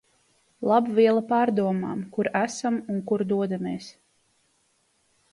[0.69, 3.91] Laba viela pārdomām, kur esam un kur dodamies.